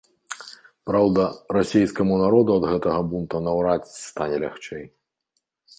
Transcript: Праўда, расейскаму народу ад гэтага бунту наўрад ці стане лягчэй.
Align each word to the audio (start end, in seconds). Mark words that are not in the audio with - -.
Праўда, 0.89 1.25
расейскаму 1.57 2.13
народу 2.23 2.51
ад 2.59 2.65
гэтага 2.73 2.99
бунту 3.13 3.45
наўрад 3.51 3.81
ці 3.95 3.97
стане 4.11 4.37
лягчэй. 4.47 4.85